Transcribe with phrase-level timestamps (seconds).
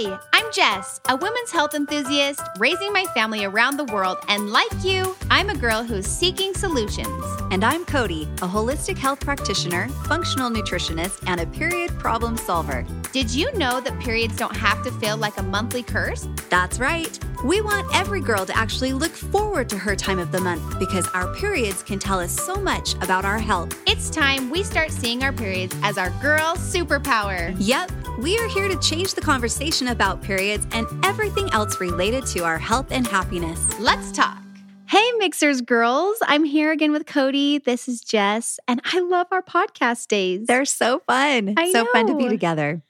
[0.00, 4.18] Hi, I'm Jess, a women's health enthusiast raising my family around the world.
[4.28, 7.24] And like you, I'm a girl who's seeking solutions.
[7.50, 12.86] And I'm Cody, a holistic health practitioner, functional nutritionist, and a period problem solver.
[13.10, 16.28] Did you know that periods don't have to feel like a monthly curse?
[16.50, 17.18] That's right.
[17.42, 21.08] We want every girl to actually look forward to her time of the month because
[21.14, 23.74] our periods can tell us so much about our health.
[23.86, 27.56] It's time we start seeing our periods as our girl superpower.
[27.58, 32.44] Yep, we are here to change the conversation about periods and everything else related to
[32.44, 33.58] our health and happiness.
[33.80, 34.36] Let's talk.
[34.86, 36.18] Hey, Mixhers girls.
[36.22, 37.58] I'm here again with Cody.
[37.58, 40.46] This is Jess, and I love our podcast days.
[40.46, 41.54] They're so fun.
[41.56, 42.82] I so fun to be together.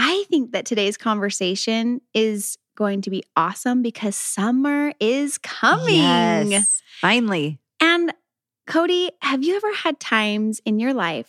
[0.00, 6.50] I think that today's conversation is going to be awesome because summer is coming.
[6.50, 7.58] Yes, finally.
[7.80, 8.14] And
[8.68, 11.28] Cody, have you ever had times in your life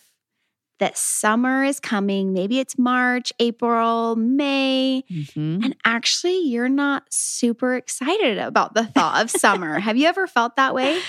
[0.78, 2.32] that summer is coming?
[2.32, 5.64] Maybe it's March, April, May, Mhm.
[5.64, 9.78] and actually you're not super excited about the thought of summer.
[9.80, 11.00] have you ever felt that way?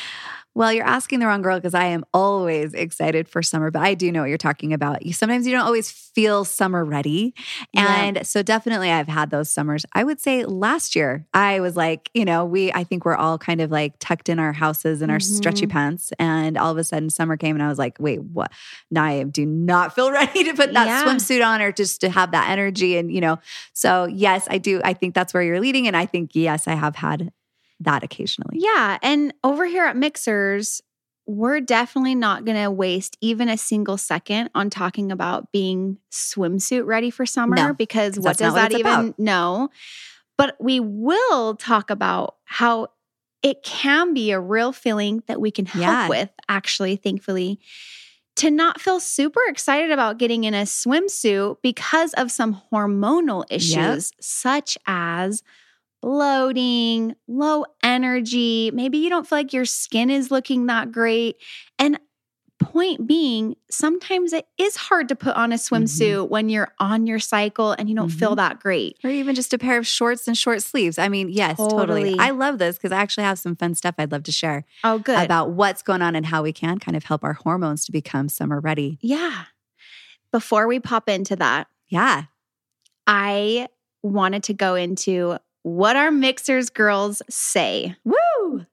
[0.53, 3.93] Well, you're asking the wrong girl because I am always excited for summer, but I
[3.93, 5.05] do know what you're talking about.
[5.05, 7.33] You sometimes you don't always feel summer ready.
[7.73, 8.03] Yeah.
[8.03, 9.85] And so definitely I've had those summers.
[9.93, 13.37] I would say last year I was like, you know, we I think we're all
[13.37, 15.71] kind of like tucked in our houses in our stretchy Mhm.
[15.71, 16.11] pants.
[16.19, 18.51] And all of a sudden summer came and I was like, wait, what?
[18.89, 21.05] Now I do not feel ready to put that Yeah.
[21.05, 22.97] swimsuit on or just to have that energy.
[22.97, 23.39] And, you know,
[23.73, 24.81] so yes, I do.
[24.83, 25.87] I think that's where you're leading.
[25.87, 27.31] And I think, yes, I have had
[27.83, 28.57] that occasionally.
[28.59, 28.97] Yeah.
[29.01, 30.81] And over here at Mixhers,
[31.27, 36.85] we're definitely not going to waste even a single second on talking about being swimsuit
[36.85, 39.69] ready for summer No, because 'cause what does what that even know?
[40.37, 42.87] But we will talk about how
[43.43, 46.07] it can be a real feeling that we can help Yeah.
[46.09, 47.59] with, actually, thankfully.
[48.37, 54.11] To not feel super excited about getting in a swimsuit because of some hormonal issues,
[54.19, 55.43] such as
[56.01, 58.71] bloating, low energy.
[58.73, 61.37] Maybe you don't feel like your skin is looking that great.
[61.77, 61.99] And
[62.59, 65.75] point being, sometimes it is hard to put on a mm-hmm.
[65.75, 68.37] swimsuit when you're on your cycle and you don't feel mm-hmm.
[68.37, 68.97] that great.
[69.03, 70.97] Or even just a pair of shorts and short sleeves.
[70.97, 72.03] I mean, yes, totally.
[72.03, 72.19] Totally.
[72.19, 74.99] I love this because I actually have some fun stuff I'd love to share Oh,
[74.99, 75.23] good.
[75.23, 78.29] about what's going on and how we can kind of help our hormones to become
[78.29, 78.97] summer ready.
[79.01, 79.45] yeah.
[80.31, 82.23] Before we pop into that, Yeah.
[83.05, 83.67] I
[84.01, 87.95] wanted to go into what our Mixhers girls say.
[88.03, 88.65] Woo!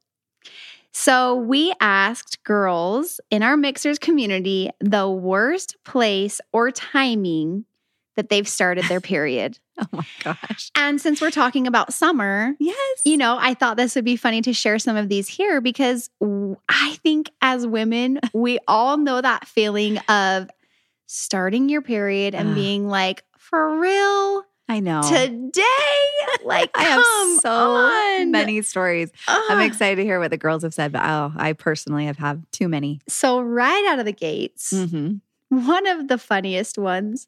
[0.93, 7.65] So we asked girls in our Mixhers community the worst place or timing
[8.17, 9.59] that they've started their period.
[9.79, 10.73] Oh my gosh.
[10.75, 13.01] And since we're talking about summer, Yes.
[13.05, 16.11] you know, I thought this would be funny to share some of these here because
[16.69, 20.51] I think as women, we all know that feeling of
[21.07, 25.03] starting your period and being like, for real I know.
[25.03, 25.63] today?
[26.45, 27.05] Like, I have
[27.41, 28.31] so on.
[28.31, 29.11] many stories.
[29.27, 32.45] I'm excited to hear what the girls have said, but oh, I personally have had
[32.53, 33.01] too many.
[33.09, 35.17] So, right out of the gates, hmm
[35.51, 37.27] one of the funniest ones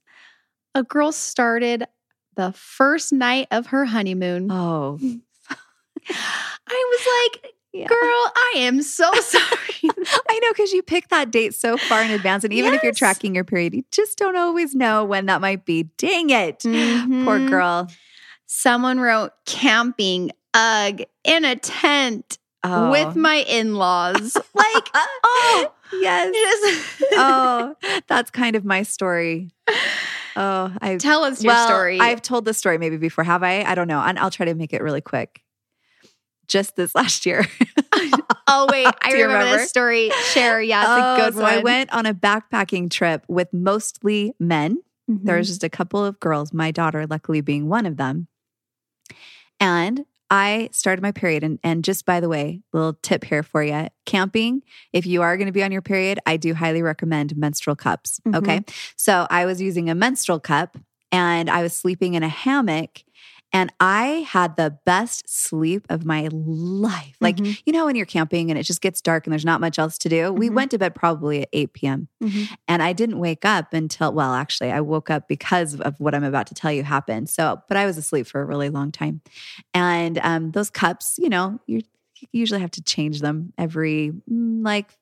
[0.75, 1.85] a girl started
[2.37, 4.51] the first night of her honeymoon.
[4.51, 4.99] Oh,
[6.11, 7.87] I was like, yeah.
[7.87, 9.70] girl, I am so sorry.
[10.29, 12.45] I know because you pick that date so far in advance.
[12.45, 15.65] And even if you're tracking your period, you just don't always know when that might
[15.65, 15.85] be.
[15.99, 16.61] Dang it.
[16.63, 17.49] Poor Mhm.
[17.49, 17.89] girl.
[18.47, 22.91] Someone wrote camping, ugh, in a tent Oh.
[22.91, 24.37] with my in laws.
[24.55, 26.35] like, oh, yes.
[26.35, 27.75] just Oh,
[28.07, 29.51] that's kind of my story.
[30.37, 31.99] Oh, I tell us your well, story.
[32.01, 33.63] I've told the story maybe before, have I?
[33.63, 34.01] I don't know.
[34.01, 35.43] And I'll try to make it really quick.
[36.49, 37.47] Just this last year.
[38.51, 39.57] Oh, wait, I remember, remember?
[39.59, 40.11] this story.
[40.33, 40.61] Share.
[40.61, 41.53] Yeah, it's Oh, a good so one.
[41.53, 44.79] I went on a backpacking trip with mostly men.
[45.09, 45.39] There Mhm.
[45.39, 48.29] was just a couple of girls, my daughter, luckily being one of them.
[49.59, 51.43] And I started my period.
[51.43, 54.63] And, and just by the way, little tip here for you camping,
[54.93, 58.21] if you are going to be on your period, I do highly recommend menstrual cups.
[58.27, 58.37] Mhm.
[58.37, 58.61] Okay.
[58.97, 60.79] So I was using a menstrual cup
[61.11, 63.03] and I was sleeping in a hammock.
[63.53, 67.17] And I had the best sleep of my life.
[67.21, 67.61] Like, Mhm.
[67.67, 69.99] you know, when you're camping and it just gets dark and there's not much else
[69.99, 70.55] to do, we Mhm.
[70.55, 72.09] went to bed probably at 8 p.m.
[72.23, 72.49] Mhm.
[72.69, 76.25] And I didn't wake up until, well, actually, I woke up because of what I'm
[76.25, 77.29] about to tell you happened.
[77.29, 79.21] So, but I was asleep for a really long time.
[79.75, 81.83] And um, those cups, you know, you
[82.23, 84.95] you usually have to change them every mm, like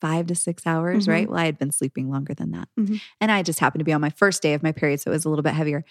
[0.00, 1.10] five to six hours, Mhm.
[1.12, 1.28] right?
[1.28, 2.68] Well, I had been sleeping longer than that.
[2.78, 3.00] Mhm.
[3.20, 5.00] And I just happened to be on my first day of my period.
[5.00, 5.84] So it was a little bit heavier.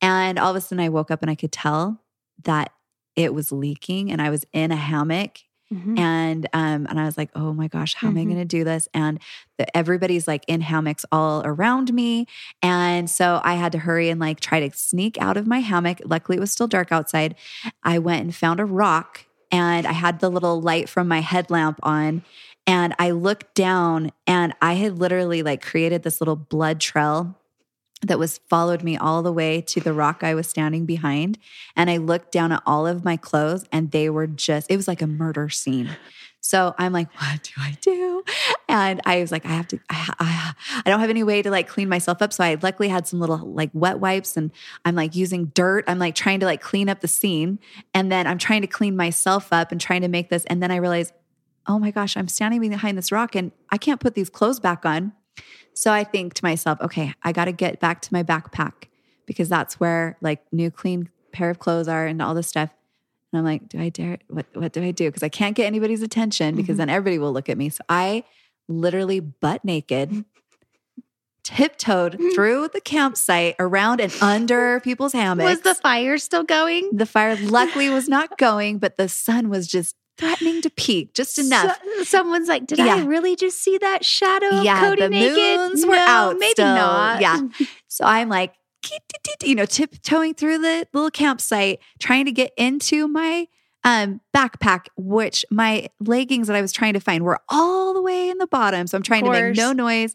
[0.00, 2.02] And all of a sudden, I woke up and I could tell
[2.44, 2.72] that
[3.16, 5.38] it was leaking and I was in a hammock
[5.72, 5.98] Mhm.
[5.98, 8.24] and um and I was like, oh my gosh, how am I Mhm.
[8.26, 8.88] going to do this?
[8.94, 9.18] And
[9.58, 12.26] the, everybody's like in hammocks all around me,
[12.62, 16.00] and so I had to hurry and like try to sneak out of my hammock.
[16.04, 17.34] Luckily, it was still dark outside.
[17.82, 21.80] I went and found a rock, and I had the little light from my headlamp
[21.82, 22.22] on.
[22.66, 27.36] And I looked down, and I had literally like created this little blood trail
[28.02, 31.38] that was followed me all the way to the rock I was standing behind.
[31.74, 34.86] And I looked down at all of my clothes and they were just, it was
[34.86, 35.96] like a murder scene.
[36.40, 38.22] So I'm like, what do I do?
[38.68, 40.54] And I was like, I have to, I, I,
[40.84, 42.32] I don't have any way to like clean myself up.
[42.32, 44.52] So I luckily had some little like wet wipes and
[44.84, 45.84] I'm like using dirt.
[45.88, 47.58] I'm like trying to like clean up the scene.
[47.94, 50.44] And then I'm trying to clean myself up and trying to make this.
[50.44, 51.12] And then I realized,
[51.68, 54.84] oh my gosh, I'm standing behind this rock and I can't put these clothes back
[54.86, 55.12] on.
[55.74, 58.84] So I think to myself, okay, I got to get back to my backpack
[59.26, 62.70] because that's where like new clean pair of clothes are and all this stuff.
[63.32, 64.18] And I'm like, do I dare?
[64.28, 65.08] What what do I do?
[65.08, 66.78] Because I can't get anybody's attention because Mhm.
[66.78, 67.68] then everybody will look at me.
[67.68, 68.24] So I
[68.68, 70.24] literally butt naked
[71.42, 75.44] tiptoed through the campsite around and under people's hammocks.
[75.44, 76.90] Was the fire still going?
[76.96, 81.38] the fire luckily was not going, but the sun was just threatening to peak just
[81.38, 81.78] enough.
[81.98, 85.36] So- someone's like, "Did I really just see that shadow of Yeah, Cody the naked?"
[85.60, 86.66] moons were No, out Maybe still.
[86.74, 87.20] not.
[87.20, 87.40] Yeah.
[87.88, 88.52] So I'm like,
[89.42, 93.48] you know, tiptoeing through the little campsite, trying to get into my
[93.84, 98.28] um, backpack, which my leggings that I was trying to find were all the way
[98.28, 98.86] in the bottom.
[98.86, 100.14] So I'm trying to make no noise.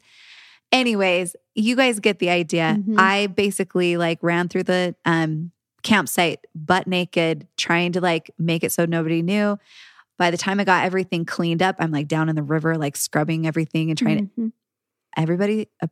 [0.71, 2.77] Anyways, you guys get the idea.
[2.79, 2.95] Mhm.
[2.97, 5.51] I basically like ran through the um,
[5.83, 9.57] campsite butt naked, trying to like make it so nobody knew.
[10.21, 12.95] By the time I got everything cleaned up, I'm like down in the river, like
[12.95, 14.51] scrubbing everything and trying to Mhm.
[15.17, 15.87] everybody uh,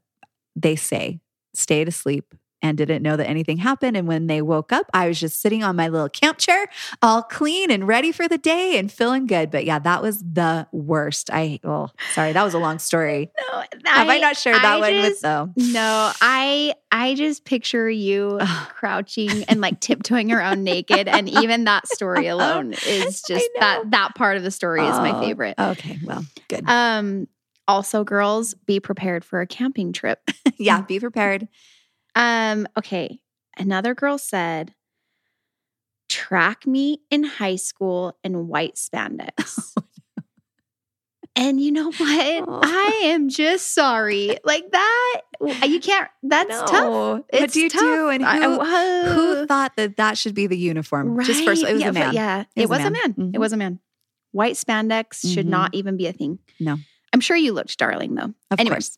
[0.56, 1.20] they say
[1.56, 3.96] stayed asleep and didn't know that anything happened.
[3.98, 6.68] And when they woke up i was just sitting on my little camp chair
[7.02, 9.52] all clean and ready for the day and feeling good.
[9.52, 11.30] But yeah that was the worst.
[11.32, 13.32] I oh sorry that was a long story.
[13.52, 15.50] No, have i might not shared that I one with just- though.
[15.56, 18.40] No, I I just picture you
[18.70, 24.16] crouching and like tiptoeing around naked, and even that story alone is just that that
[24.16, 25.56] part of the story is my Oh, favorite.
[25.60, 26.68] okay well good.
[26.68, 27.28] Um,
[27.68, 30.20] also, girls, be prepared for a camping trip.
[30.58, 31.48] yeah be prepared
[32.16, 33.20] Um, okay.
[33.58, 34.74] Another girl said,
[36.08, 39.74] track me in high school in white spandex.
[41.36, 42.44] And you know what?
[42.50, 42.60] Oh.
[42.64, 44.38] I am just sorry.
[44.44, 45.22] Like that,
[45.68, 46.72] you can't, that's tough.
[46.72, 47.12] No.
[47.18, 47.80] what It's do you tough.
[47.82, 51.72] do and who, I- who thought that that should be the uniform just first it
[51.74, 53.14] was yeah, a man Yeah, it, was, a man.
[53.14, 53.36] Mhm.
[53.36, 53.80] It was a man.
[54.34, 55.50] White spandex should Mhm.
[55.52, 56.40] not even be a thing.
[56.60, 56.76] No.
[57.14, 58.34] I'm sure you looked darling though.
[58.52, 58.74] of Anyways.
[58.90, 58.98] course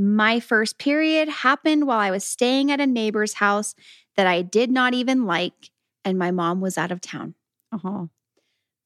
[0.00, 3.74] My first period happened while I was staying at a neighbor's house
[4.16, 5.70] that I did not even like,
[6.06, 7.34] and my mom was out of town.
[7.70, 8.06] uh-huh.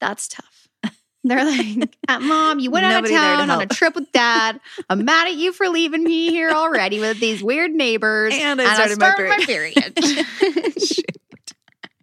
[0.01, 0.67] That's tough.
[1.23, 4.11] They're like, "Uh, Mom, you went out of there to town on a trip with
[4.11, 4.59] dad.
[4.89, 8.33] I'm mad at you for leaving me here already with these weird neighbors.
[8.37, 9.97] And I started my my period.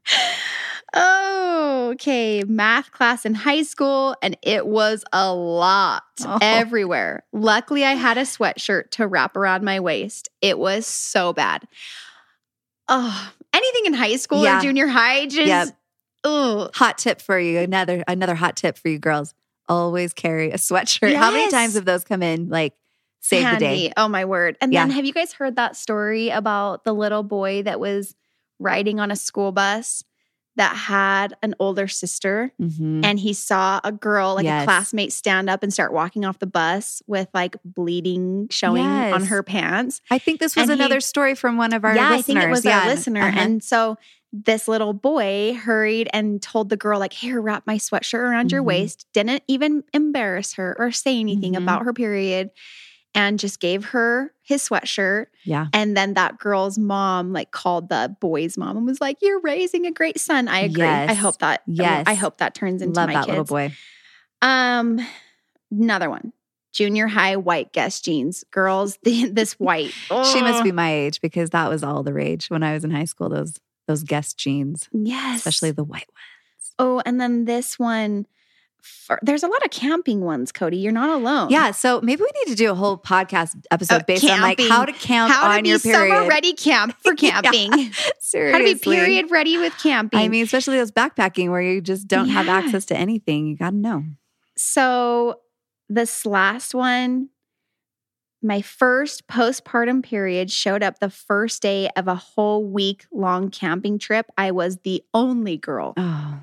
[0.95, 2.43] oh, okay.
[2.45, 6.39] Math class in high school, and it was a lot Oh.
[6.43, 7.25] everywhere.
[7.33, 10.29] Luckily, I had a sweatshirt to wrap around my waist.
[10.41, 11.67] It was so bad.
[12.89, 14.59] Oh, anything in high school Yeah.
[14.59, 15.69] or junior high, just Yep.
[16.25, 16.71] ugh.
[16.75, 19.35] hot tip for you another another hot tip for you girls
[19.69, 22.75] always carry a sweatshirt how many times have those come in like
[23.21, 24.57] save the day Oh my word.
[24.61, 24.83] And Yeah.
[24.83, 28.15] then have you guys heard that story about the little boy that was
[28.59, 30.03] riding on a school bus
[30.57, 33.05] that had an older sister Mhm.
[33.05, 34.63] and he saw a girl like Yes.
[34.63, 39.25] a classmate stand up and start walking off the bus with like bleeding showing on
[39.27, 40.01] her pants.
[40.11, 42.23] i think this was and he- another story from one of our yeah, listeners I
[42.23, 42.81] think it was yeah.
[42.81, 43.23] our listener.
[43.23, 43.39] Uh-huh.
[43.41, 43.97] And so
[44.35, 48.63] this little boy hurried and told the girl, like, here, wrap my sweatshirt around your
[48.63, 48.67] Mhm.
[48.67, 49.07] waist.
[49.13, 51.59] Didn't even embarrass her or say anything Mhm.
[51.63, 52.49] about her period.
[53.15, 55.27] And just gave her his sweatshirt.
[55.45, 59.41] yeah And then that girl's mom, like, called the boy's mom and was like, You're
[59.41, 60.49] raising a great son.
[60.49, 60.83] I agree.
[60.85, 62.05] I hope that Yes.
[62.07, 63.31] I hope that turns into love my that kids.
[63.31, 63.73] little boy
[64.41, 65.01] Um,
[65.71, 66.33] another one.
[66.73, 68.45] Junior high white Guess jeans.
[68.51, 69.93] Girls, the, this white.
[70.09, 72.91] she must be my age because that was all the rage when i was in
[72.91, 73.55] high school those
[73.87, 75.41] those Guess jeans Yes.
[75.41, 78.27] especially the white ones Oh, and then this one.
[78.83, 80.77] For, there's a lot of camping ones, Cody.
[80.79, 81.51] You're not alone.
[81.51, 84.61] yeah so maybe we need to do a whole podcast episode Uh, based on like
[84.61, 87.41] how to camp How to on be your period summer ready camp for Yeah.
[87.43, 87.93] camping.
[88.19, 90.19] seriously How to be period ready with camping.
[90.19, 93.47] I mean, especially those backpacking where you just don't have access to anything.
[93.47, 94.05] You got to know.
[94.57, 95.41] so
[95.89, 97.29] this last one,
[98.43, 103.99] my first postpartum period showed up the first day of a whole week long camping
[103.99, 104.27] trip.
[104.37, 105.95] I was the only girl.
[105.97, 106.41] Oh,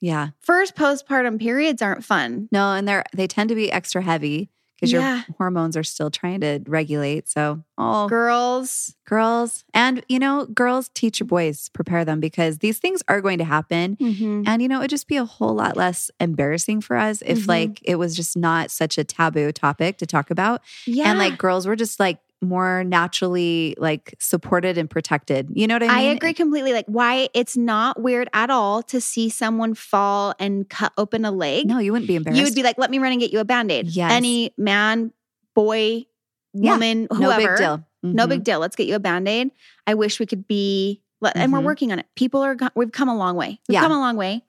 [0.00, 0.28] Yeah.
[0.40, 2.48] First postpartum periods aren't fun.
[2.52, 5.16] No, and they're they tend to be extra heavy because Yeah.
[5.16, 7.28] your hormones are still trying to regulate.
[7.28, 12.78] So, oh, Girls, girls, and you know, girls teach your boys, prepare them because these
[12.78, 13.96] things are going to happen.
[13.96, 14.44] Mhm.
[14.46, 17.48] And you know, it'd just be a whole lot less embarrassing for us if Mhm.
[17.48, 20.62] like it was just not such a taboo topic to talk about.
[20.86, 21.10] yeah.
[21.10, 25.48] And like girls were just like more naturally like supported and protected.
[25.52, 25.96] You know what I mean?
[25.96, 26.72] I agree completely.
[26.72, 31.30] Like, why it's not weird at all to see someone fall and cut open a
[31.32, 31.66] leg.
[31.66, 32.38] No, you wouldn't be embarrassed.
[32.38, 33.88] you would be like, let me run and get you a band aid.
[33.88, 34.12] Yes.
[34.12, 35.12] Any man,
[35.54, 36.06] boy,
[36.54, 36.72] Yeah.
[36.72, 37.48] woman, no whoever.
[37.48, 37.84] big deal.
[38.02, 38.28] No Mhm.
[38.28, 38.60] big deal.
[38.60, 39.50] Let's get you a band aid.
[39.86, 41.02] I wish we could be,
[41.34, 41.64] and we're Mhm.
[41.64, 42.06] working on it.
[42.14, 43.60] People are, we've come a long way.
[43.68, 43.80] We've Yeah.
[43.80, 44.44] come a long way.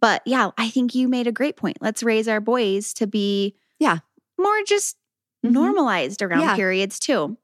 [0.00, 1.78] But yeah, I think you made a great point.
[1.80, 3.98] Let's raise our boys to be, Yeah.
[4.38, 4.96] more just
[5.46, 5.50] Mhm.
[5.52, 6.56] normalized around Yeah.
[6.56, 7.36] periods too.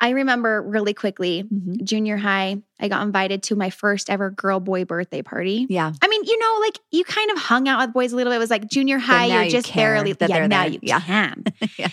[0.00, 1.84] I remember really quickly, Mhm.
[1.84, 5.66] junior high, I got invited to my first ever girl boy birthday party.
[5.68, 5.92] Yeah.
[6.00, 8.36] I mean, you know, like you kind of hung out with boys a little bit.
[8.36, 10.72] It was like junior high, you're you just barely, that yeah, now there.
[10.72, 11.00] you Yeah.
[11.00, 11.44] can.
[11.78, 11.88] Yeah.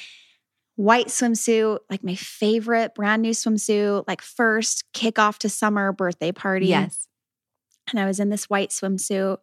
[0.77, 6.67] White swimsuit, like my favorite brand new swimsuit, like first kickoff to summer birthday party.
[6.67, 7.07] Yes.
[7.89, 9.37] And I was in this white swimsuit.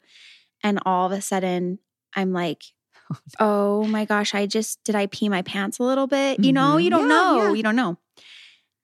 [0.65, 1.79] And all of a sudden,
[2.17, 2.63] I'm like,
[3.41, 6.43] oh my gosh, I just, did I pee my pants a little bit?
[6.45, 6.85] You know, Mhm.
[6.85, 7.37] you don't Yeah, know.
[7.49, 7.53] yeah.
[7.55, 7.99] You don't know.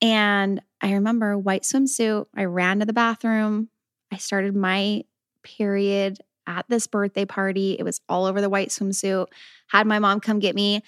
[0.02, 2.26] And I remember white swimsuit.
[2.36, 3.68] I ran to the bathroom.
[4.12, 5.04] I started my
[5.42, 7.76] period at this birthday party.
[7.78, 9.26] It was all over the white swimsuit.
[9.68, 10.82] Had my mom come get me.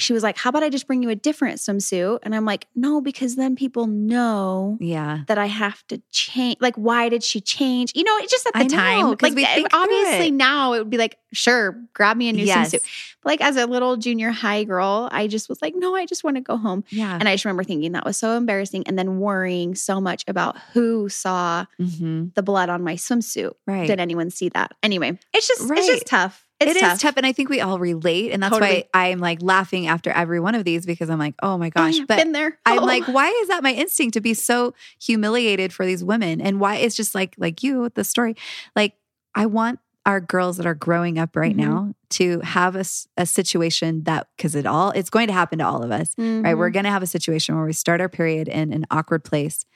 [0.00, 2.20] She was like, How about I just bring you a different swimsuit?
[2.22, 5.20] And I'm like, No, because then people know Yeah.
[5.26, 6.56] that I have to change.
[6.60, 7.92] Like, why did she change?
[7.94, 10.34] You know, it's just at the I know, Like, we eh, think obviously it.
[10.34, 12.70] now it would be like, sure, grab me a new yes.
[12.74, 12.82] swimsuit.
[13.22, 16.24] But like as a little junior high girl, I just was like, no, I just
[16.24, 16.84] want to go home.
[16.90, 17.16] Yeah.
[17.18, 20.56] And I just remember thinking that was so embarrassing, and then worrying so much about
[20.72, 23.52] who saw hmm the blood on my swimsuit.
[23.66, 23.86] Right.
[23.86, 24.72] Did anyone see that?
[24.82, 26.44] Anyway, it's just it's just tough.
[26.60, 27.00] It's It is tough.
[27.00, 27.14] tough.
[27.16, 28.32] And I think we all relate.
[28.32, 28.84] And that's Totally.
[28.92, 31.70] why I'm like laughing after every one of these because I'm like, oh my Oh,
[31.70, 31.98] gosh.
[31.98, 32.58] yeah, but been there.
[32.66, 32.86] I'm Oh.
[32.86, 36.40] like, why is that my instinct to be so humiliated for these women?
[36.40, 38.34] And why it's just like, like you with the story,
[38.74, 38.94] like
[39.34, 41.58] I want our girls that are growing up right Mhm.
[41.58, 42.84] now to have a,
[43.18, 46.54] a situation that, because it all, it's going to happen to all of us, right?
[46.56, 46.72] We're Mhm.
[46.72, 49.66] going to have a situation where we start our period in an awkward place,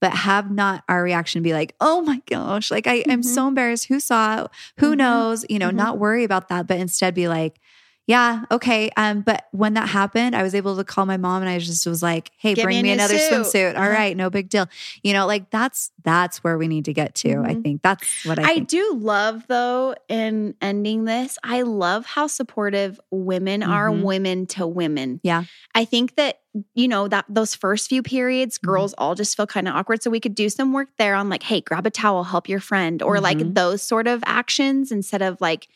[0.00, 3.24] but have not our reaction be like, oh my gosh, like I am Mhm.
[3.24, 3.86] so embarrassed.
[3.86, 4.46] Who saw?
[4.78, 4.96] Who Mhm.
[4.96, 5.44] knows?
[5.48, 5.74] You know, Mhm.
[5.74, 7.60] not worry about that, but instead be like,
[8.06, 8.90] yeah, okay.
[8.96, 11.86] Um, but when that happened, I was able to call my mom and I just
[11.86, 13.30] was like, hey, me bring me another suit.
[13.42, 13.76] swimsuit.
[13.76, 13.92] All Uh-huh.
[13.92, 14.66] right, no big deal.
[15.04, 17.28] You know, like that's that's where we need to get to.
[17.44, 17.62] I Mhm.
[17.62, 18.68] think that's what I, I think.
[18.68, 21.38] do love though in ending this.
[21.44, 24.02] I love how supportive women are Mhm.
[24.02, 25.20] women to women.
[25.22, 25.44] Yeah.
[25.72, 26.39] I think that
[26.74, 28.66] you know that those first few periods Mhm.
[28.66, 31.28] girls all just feel kind of awkward so we could do some work there on
[31.28, 33.22] like hey, grab a towel, help your friend or Mhm.
[33.22, 35.68] like those sort of actions instead of like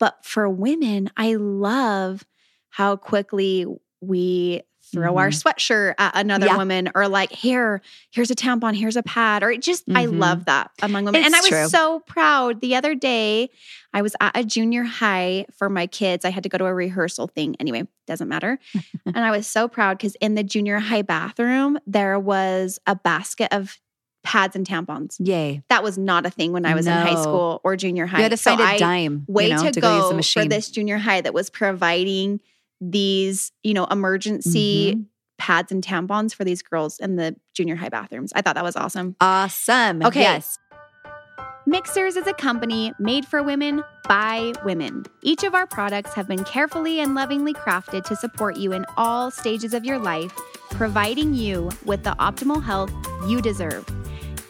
[0.00, 2.24] but for women, I love
[2.70, 3.66] how quickly
[4.00, 6.54] we throw our sweatshirt at another Mm-hmm.
[6.54, 6.58] Yeah.
[6.58, 7.80] woman or like here
[8.10, 10.18] here's a tampon here's a pad or it just i Mhm.
[10.18, 11.68] love that among women and i was true.
[11.68, 13.50] so proud the other day
[13.92, 16.72] i was at a junior high for my kids i had to go to a
[16.74, 18.58] rehearsal thing anyway doesn't matter
[19.06, 23.48] and i was so proud because in the junior high bathroom there was a basket
[23.52, 23.78] of
[24.24, 25.62] pads and tampons Yay.
[25.68, 28.22] that was not a thing when i was in high school or junior high You
[28.24, 30.44] had to So find a I- dime way you know, to, to, go, the for
[30.44, 32.40] this junior high that was providing
[32.80, 35.04] these, you know, emergency Mhm.
[35.38, 38.32] pads and tampons for these girls in the junior high bathrooms.
[38.34, 39.16] I thought that was awesome.
[39.20, 40.02] Awesome.
[40.04, 40.20] Okay.
[40.20, 40.58] Yes.
[41.66, 45.04] Mixhers is a company made for women by women.
[45.22, 49.30] Each of our products have been carefully and lovingly crafted to support you in all
[49.30, 50.32] stages of your life,
[50.70, 52.90] providing you with the optimal health
[53.28, 53.84] you deserve.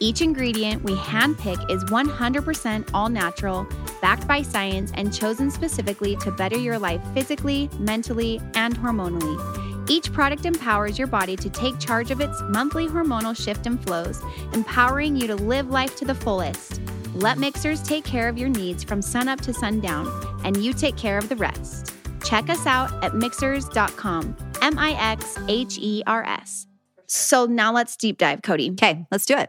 [0.00, 3.66] Each ingredient we handpick is 100% all natural,
[4.00, 9.90] backed by science, and chosen specifically to better your life physically, mentally, and hormonally.
[9.90, 14.22] Each product empowers your body to take charge of its monthly hormonal shift and flows,
[14.52, 16.80] empowering you to live life to the fullest.
[17.14, 20.06] Let Mixhers take care of your needs from sunup to sundown,
[20.44, 21.92] and you take care of the rest.
[22.22, 24.36] Check us out at mixhers.com.
[24.60, 26.66] M I X H E R S.
[27.06, 28.70] So now let's deep dive, Cody.
[28.72, 29.48] Okay, let's do it.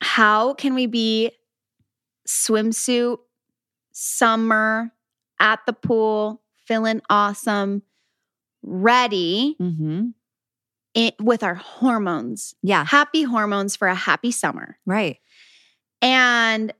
[0.00, 1.32] How can we be
[2.26, 3.18] swimsuit,
[3.92, 4.92] summer,
[5.40, 7.82] at the pool, feeling awesome,
[8.62, 10.08] ready hmm
[10.94, 12.54] in, with our hormones?
[12.62, 12.84] Yeah.
[12.84, 14.78] Happy hormones for a happy summer.
[14.86, 15.18] Right.
[16.00, 16.72] And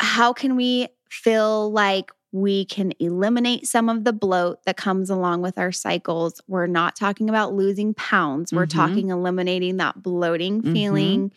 [0.00, 5.42] how can we feel like we can eliminate some of the bloat that comes along
[5.42, 6.40] with our cycles?
[6.46, 8.52] We're not talking about losing pounds.
[8.52, 8.70] We're Mhm.
[8.74, 10.72] talking eliminating that bloating Mhm.
[10.72, 11.32] feeling.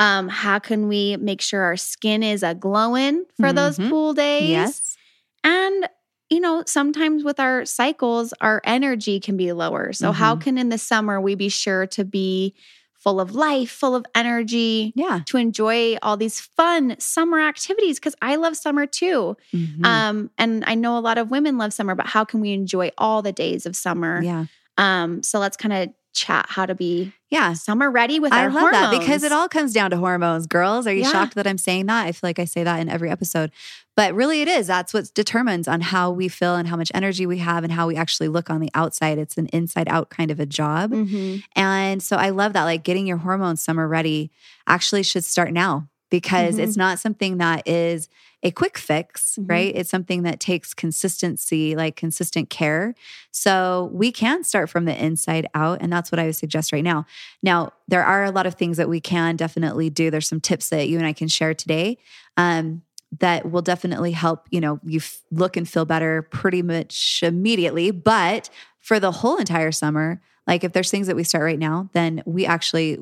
[0.00, 3.90] Um, how can we make sure our skin is a glowing for those Mhm.
[3.90, 4.48] pool days?
[4.48, 4.96] Yes.
[5.44, 5.88] And,
[6.30, 9.92] you know, sometimes with our cycles, our energy can be lower.
[9.92, 10.40] So, how Mhm.
[10.40, 12.54] can in the summer we be sure to be
[12.94, 15.20] full of life, full of energy, Yeah.
[15.26, 17.98] to enjoy all these fun summer activities?
[17.98, 19.36] Because I love summer too.
[19.54, 19.84] Mhm.
[19.86, 22.90] Um, and I know a lot of women love summer, but how can we enjoy
[22.98, 24.22] all the days of summer?
[24.22, 24.46] yeah.
[24.78, 27.52] Um, so let's kind of chat how to be Yeah.
[27.52, 30.86] summer ready with I our love that because it all comes down to hormones, girls.
[30.86, 31.12] Are you Yeah.
[31.12, 32.06] shocked that I'm saying that?
[32.06, 33.50] I feel like I say that in every episode.
[33.96, 34.66] But really, it is.
[34.66, 37.86] That's what determines on how we feel and how much energy we have and how
[37.86, 39.18] we actually look on the outside.
[39.18, 40.90] It's an inside out kind of a job.
[40.92, 41.42] Mhm.
[41.54, 42.64] And so I love that.
[42.64, 44.30] Like getting your hormones summer ready
[44.66, 46.60] actually should start now because Mhm.
[46.60, 48.08] it's not something that is
[48.42, 49.50] a quick fix, Mhm.
[49.50, 49.72] right?
[49.76, 52.94] It's something that takes consistency, like consistent care.
[53.30, 55.78] So we can start from the inside out.
[55.82, 57.04] And that's what I would suggest right now.
[57.42, 60.10] Now, there are a lot of things that we can definitely do.
[60.10, 61.98] There's some tips that you and I can share today.
[62.36, 62.82] Um,
[63.18, 67.90] that will definitely help you know you f- look and feel better pretty much immediately
[67.90, 71.90] but for the whole entire summer like if there's things that we start right now
[71.92, 72.98] then we actually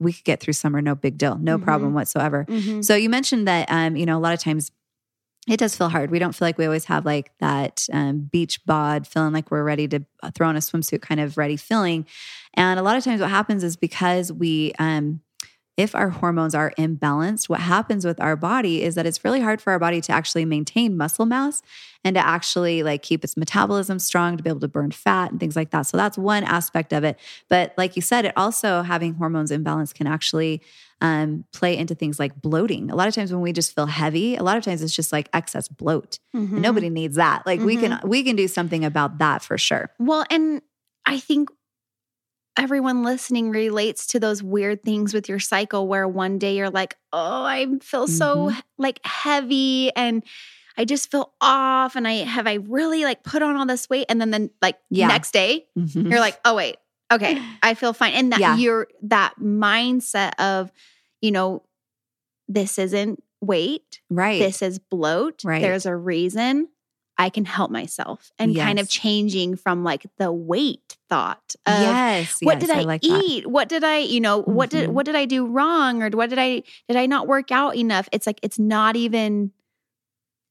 [0.00, 1.62] we could get through summer no big deal no Mhm.
[1.62, 2.84] problem whatsoever Mhm.
[2.84, 4.70] so you mentioned that um you know a lot of times
[5.48, 8.60] it does feel hard we don't feel like we always have like that um, beach
[8.66, 12.04] bod feeling like we're ready to throw on a swimsuit kind of ready feeling
[12.54, 15.20] and a lot of times what happens is because we um
[15.78, 19.62] if our hormones are imbalanced, what happens with our body is that it's really hard
[19.62, 21.62] for our body to actually maintain muscle mass
[22.02, 25.38] and to actually like keep its metabolism strong to be able to burn fat and
[25.38, 25.82] things like that.
[25.82, 27.16] So that's one aspect of it.
[27.48, 30.60] But like you said, it also having hormones imbalance can actually
[31.00, 32.90] um, play into things like bloating.
[32.90, 35.12] A lot of times when we just feel heavy, a lot of times it's just
[35.12, 36.18] like excess bloat.
[36.34, 36.54] Mhm.
[36.54, 37.46] And nobody needs that.
[37.46, 39.90] Like we can we can do something about that for sure.
[40.00, 40.60] Well, and
[41.06, 41.50] I think
[42.58, 46.96] everyone listening relates to those weird things with your cycle where one day you're like,
[47.12, 48.58] "Oh, I feel so Mm-hmm.
[48.78, 50.22] like heavy and
[50.76, 54.06] I just feel off and I have I really like put on all this weight
[54.08, 55.08] and then then like Yeah.
[55.08, 56.10] next day Mhm.
[56.10, 56.76] you're like, "Oh wait.
[57.12, 58.56] Okay, I feel fine." And that Yeah.
[58.56, 60.70] you're that mindset of,
[61.20, 61.64] you know,
[62.48, 64.00] this isn't weight.
[64.10, 64.38] right.
[64.40, 65.44] This is bloat.
[65.44, 65.62] Right.
[65.62, 66.68] There's a reason
[67.20, 72.38] I can help myself and kind of changing from like the weight thought of yes.
[72.42, 73.24] what yes, did I, like that.
[73.24, 73.46] eat?
[73.46, 74.92] What did I, you know, what did Mhm.
[74.92, 78.08] what did I do wrong or what did I did I not work out enough?
[78.12, 79.50] It's like it's not even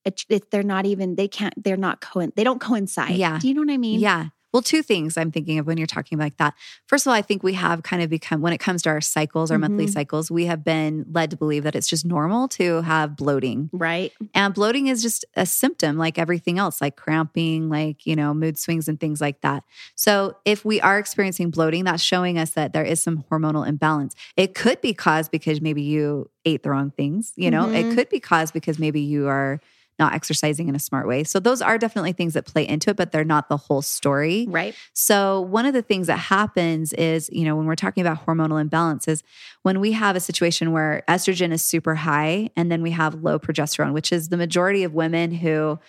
[0.04, 3.16] it, it, they're not even they can't they're not co they don't coincide.
[3.16, 3.40] Yeah.
[3.40, 4.00] Do you know what I mean?
[4.02, 4.28] Yeah.
[4.58, 6.56] Well, two things I'm thinking of when you're talking like that.
[6.88, 9.02] First of all, I think we have kind of become, when it comes to our
[9.02, 9.93] cycles, our monthly Mhm.
[9.93, 13.70] cycles, we have been led to believe that it's just normal to have bloating.
[13.72, 14.12] Right.
[14.34, 18.58] And bloating is just a symptom like everything else, like cramping, like, you know, mood
[18.58, 19.63] swings and things like that.
[19.93, 24.15] So if we are experiencing bloating, that's showing us that there is some hormonal imbalance.
[24.38, 27.76] It could be caused because maybe you ate the wrong things, you know, Mhm.
[27.91, 29.62] it could be caused because maybe you are
[30.00, 31.24] not exercising in a smart way.
[31.24, 34.46] So those are definitely things that play into it, but they're not the whole story.
[34.50, 34.76] Right.
[34.94, 38.64] So, one of the things that happens is, you know, when we're talking about hormonal
[38.64, 39.24] imbalances,
[39.64, 43.40] when we have a situation where estrogen is super high and then we have low
[43.40, 45.80] progesterone, which is the majority of women who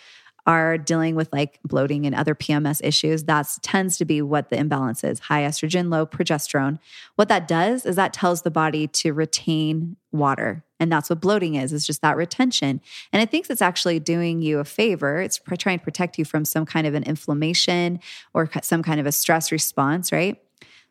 [0.49, 4.57] are dealing with like bloating and other PMS issues, that tends to be what the
[4.57, 6.79] imbalance is high estrogen, low progesterone.
[7.17, 10.65] What that does is that tells the body to retain water.
[10.81, 12.81] And that's what bloating is, is just that retention.
[13.13, 15.21] And it thinks it's actually doing you a favor.
[15.21, 18.01] It's trying to protect you from some kind of an inflammation
[18.35, 20.41] or some kind of a stress response, right?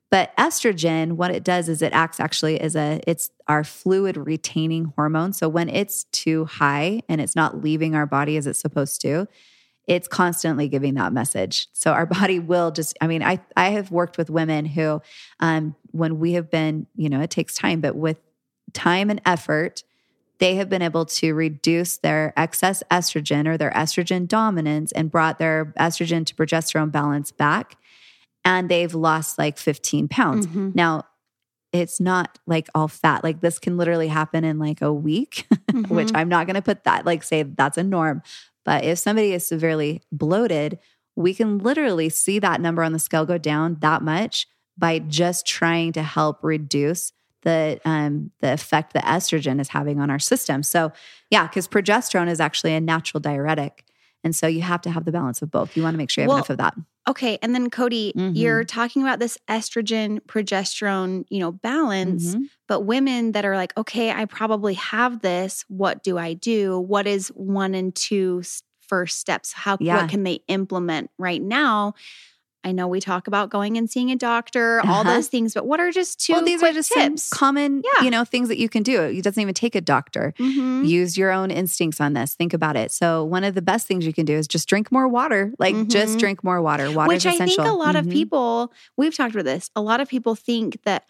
[0.09, 4.93] But estrogen, what it does is it acts actually as a, it's our fluid retaining
[4.95, 5.33] hormone.
[5.33, 9.27] So when it's too high and it's not leaving our body as it's supposed to,
[9.85, 11.67] it's constantly giving that message.
[11.73, 15.01] So our body will just, I mean, I, I have worked with women who,
[15.39, 18.17] um, when we have been, you know, it takes time, but with
[18.73, 19.83] time and effort,
[20.39, 25.39] they have been able to reduce their excess estrogen or their estrogen dominance and brought
[25.39, 27.75] their estrogen to progesterone balance back.
[28.45, 30.47] And they've lost like 15 pounds.
[30.47, 30.75] Mhm.
[30.75, 31.03] Now,
[31.73, 33.23] it's not like all fat.
[33.23, 35.47] Like this can literally happen in like a week,
[35.89, 36.15] which Mhm.
[36.17, 38.21] I'm not going to put that, like, say that's a norm.
[38.63, 40.79] But if somebody is severely bloated,
[41.15, 45.45] we can literally see that number on the scale go down that much by just
[45.47, 47.11] trying to help reduce
[47.47, 50.63] the um, the effect that estrogen is having on our system.
[50.63, 50.91] So,
[51.31, 53.85] yeah, because progesterone is actually a natural diuretic,
[54.23, 55.75] and so you have to have the balance of both.
[55.77, 56.73] You want to make sure you have Well, enough of that.
[57.07, 57.39] Okay.
[57.41, 58.33] And then Cody, Mhm.
[58.35, 62.35] you're talking about this estrogen, progesterone, you know, balance.
[62.35, 62.49] Mhm.
[62.67, 65.63] But women that are like, okay, I probably have this.
[65.69, 66.77] What do I do?
[66.77, 68.43] What is one and two
[68.89, 69.53] first steps?
[69.53, 69.95] How Yeah.
[70.01, 71.93] what can they implement right now?
[72.67, 75.13] I know we talk about going and seeing a doctor, all Uh-huh.
[75.15, 77.29] those things, but what are just two well, these are just some tips?
[77.29, 78.03] common, Yeah.
[78.03, 79.01] you know, things that you can do.
[79.03, 80.33] It doesn't even take a doctor.
[80.37, 80.85] Mhm.
[80.87, 82.35] Use your own instincts on this.
[82.35, 82.91] Think about it.
[82.91, 85.53] So, one of the best things you can do is just drink more water.
[85.59, 86.19] Like, just Mhm.
[86.19, 86.91] drink more water.
[86.91, 87.61] Water Which is essential.
[87.61, 88.11] I think a lot of Mhm.
[88.11, 91.03] people, we've talked about this, a lot of people think that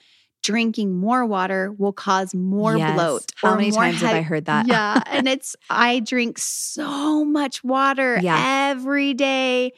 [0.44, 2.94] drinking more water will cause more Yes.
[2.94, 3.24] bloat.
[3.36, 4.68] How many times have I heard that?
[4.68, 5.02] Yeah.
[5.08, 8.70] and it's, I drink so much water Yeah.
[8.72, 9.74] every day.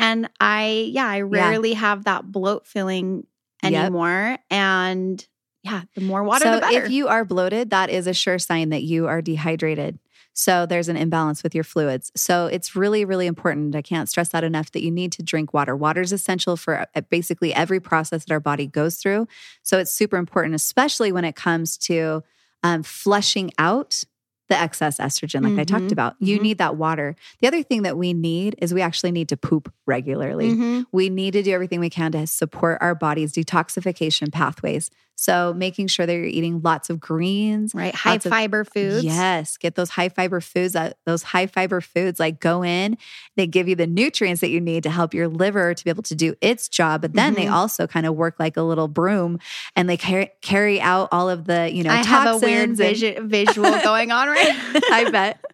[0.00, 3.26] And I, yeah, I rarely have that bloat feeling
[3.62, 3.72] Yep.
[3.72, 4.38] anymore.
[4.50, 5.26] And
[5.62, 6.84] yeah, the more water, so the better.
[6.84, 9.98] if you are bloated, that is a sure sign that you are dehydrated.
[10.32, 12.10] So there's an imbalance with your fluids.
[12.16, 13.76] So it's really, really important.
[13.76, 15.76] I can't stress that enough that you need to drink water.
[15.76, 19.28] Water is essential for uh, basically every process that our body goes through.
[19.62, 22.22] So it's super important, especially when it comes to
[22.62, 24.02] um, flushing out
[24.50, 25.92] the excess estrogen, like I talked Mhm.
[25.92, 26.16] about.
[26.18, 26.42] You Mhm.
[26.42, 27.16] need that water.
[27.40, 30.50] The other thing that we need is we actually need to poop regularly.
[30.54, 30.84] Mhm.
[30.92, 34.90] We need to do everything we can to support our body's detoxification pathways.
[35.22, 39.04] So, making sure that you're eating lots of greens, right, high lots of- fiber foods.
[39.04, 40.72] Yes, get those high fiber foods.
[40.72, 42.96] That those high fiber foods like go in,
[43.36, 46.02] they give you the nutrients that you need to help your liver to be able
[46.04, 47.02] to do its job.
[47.02, 47.52] But then they Mhm.
[47.52, 49.38] also kind of work like a little broom,
[49.76, 51.90] and they carry carry out all of the you know.
[51.90, 54.48] I have a weird and- vision, visual going on right.
[54.90, 55.44] I bet.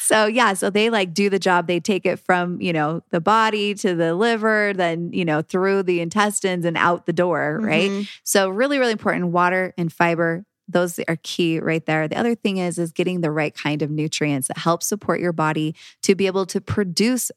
[0.00, 1.66] So yeah, so they like do the job.
[1.66, 5.82] They take it from, you know, the body to the liver, then, you know, through
[5.84, 7.90] the intestines and out the door, right?
[7.90, 8.08] Mhm.
[8.24, 10.44] So really, really important water and fiber.
[10.68, 12.08] Those are key right there.
[12.08, 15.32] The other thing is is getting the right kind of nutrients that help support your
[15.32, 17.30] body to be able to produce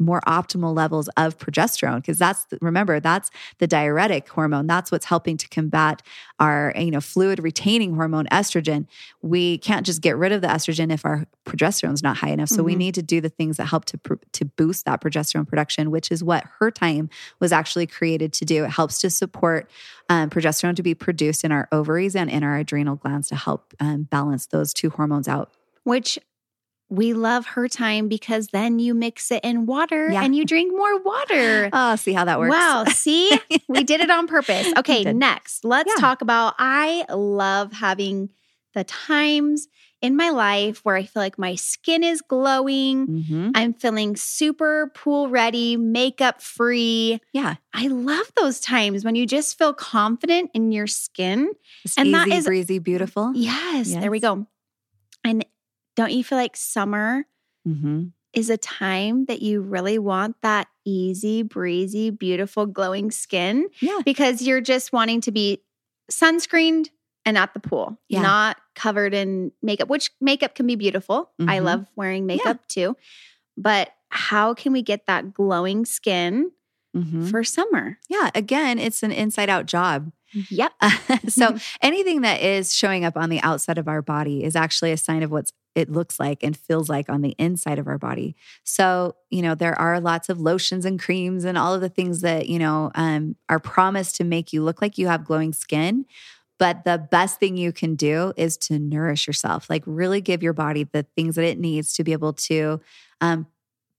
[0.00, 4.66] more optimal levels of progesterone because that's remember that's the diuretic hormone.
[4.66, 6.02] That's what's helping to combat
[6.40, 8.86] our you know fluid retaining hormone estrogen.
[9.22, 12.48] We can't just get rid of the estrogen if our progesterone's not high enough.
[12.48, 12.78] So we Mhm.
[12.78, 14.00] need to do the things that help to
[14.32, 18.64] to boost that progesterone production which is what her time was actually created to do.
[18.64, 19.70] It helps to support
[20.08, 23.74] um, progesterone to be produced in our ovaries and in our adrenal glands to help
[23.78, 25.52] um, balance those two hormones out.
[25.84, 26.18] Which
[26.90, 30.24] we love her time because then you mix it in water Yeah.
[30.24, 31.70] and you drink more water.
[31.72, 32.84] oh see how that works Wow.
[32.84, 33.30] See,
[33.68, 34.66] we did it on purpose.
[34.76, 36.00] Okay, next, let's Yeah.
[36.00, 38.30] talk about I love having
[38.74, 39.68] the times
[40.02, 43.06] in my life where I feel like my skin is glowing.
[43.06, 43.50] Mhm.
[43.54, 47.20] I'm feeling super pool ready, makeup free.
[47.32, 51.50] yeah I love those times when you just feel confident in your skin.
[51.84, 54.46] It's And easy that is- breezy beautiful Yes, there we go.
[55.96, 57.26] Don't you feel like summer
[57.64, 63.98] hmm is a time that you really want that easy, breezy, beautiful, glowing skin yeah
[64.04, 65.60] because you're just wanting to be
[66.12, 66.90] sunscreened
[67.26, 68.22] and at the pool, Yeah.
[68.22, 71.32] not covered in makeup, which makeup can be beautiful.
[71.40, 71.64] I Mhm.
[71.64, 72.96] love wearing makeup too.
[73.56, 76.52] But how can we get that glowing skin
[76.94, 77.98] hmm for summer?
[78.08, 80.12] yeah again it's an inside out job
[80.50, 80.72] Yep.
[81.28, 84.96] so anything that is showing up on the outside of our body is actually a
[84.96, 88.34] sign of what's it looks like and feels like on the inside of our body.
[88.64, 92.20] So, you know, there are lots of lotions and creams and all of the things
[92.22, 96.06] that, you know, um, are promised to make you look like you have glowing skin.
[96.58, 100.52] But the best thing you can do is to nourish yourself, like really give your
[100.52, 102.80] body the things that it needs to be able to
[103.20, 103.46] um,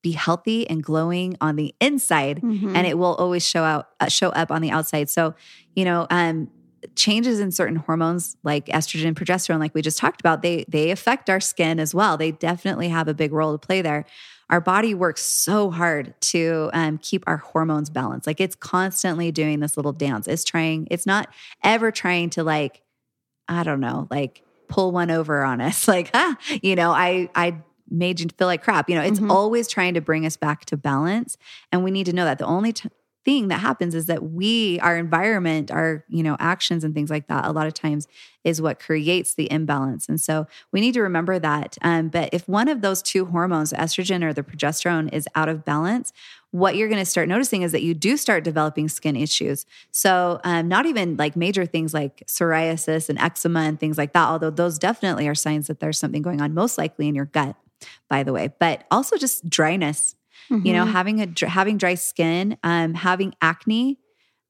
[0.04, 2.76] be healthy and glowing on the inside Mhm.
[2.76, 5.36] and it will always show out uh, show up on the outside so
[5.76, 6.50] you know um
[6.96, 11.30] changes in certain hormones like estrogen progesterone like we just talked about they they affect
[11.30, 12.18] our skin as well.
[12.18, 14.06] They definitely have a big role to play there.
[14.50, 18.28] Our body works so hard to um, keep our hormones balanced.
[18.28, 20.28] Like it's constantly doing this little dance.
[20.28, 21.30] It's trying it's not
[21.64, 22.82] ever trying to like
[23.48, 25.88] i don't know like pull one over on us.
[25.96, 27.58] Like ah you know i i
[27.90, 28.90] made you feel like crap.
[28.90, 29.30] You know it's Mhm.
[29.30, 31.38] always trying to bring us back to balance
[31.72, 32.38] and we need to know that.
[32.40, 32.90] The only t-
[33.24, 37.28] thing that happens is that we our environment our you know actions and things like
[37.28, 38.08] that a lot of times
[38.44, 40.10] is what creates the imbalance.
[40.10, 43.74] And so we need to remember that um, but if one of those two hormones
[43.74, 46.12] estrogen or the progesterone is out of balance
[46.52, 49.66] what you're going to start noticing is that you do start developing skin issues.
[49.92, 54.28] So um, not even like major things like psoriasis and eczema and things like that
[54.28, 57.56] although those definitely are signs that there's something going on most likely in your gut
[58.10, 60.16] by the way but also just dryness
[60.64, 60.92] you know Mhm.
[60.92, 64.00] having a having dry skin um having acne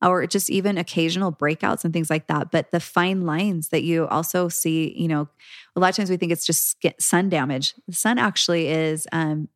[0.04, 2.50] or just even occasional breakouts and things like that.
[2.52, 5.28] But the fine lines that you also see you know
[5.76, 7.74] a lot of times we think it's just sun damage.
[7.88, 9.48] The sun actually is um